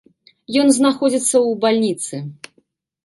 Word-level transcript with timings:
Ён 0.61 0.71
знаходзіцца 0.77 1.35
ў 1.35 1.51
бальніцы. 1.67 2.15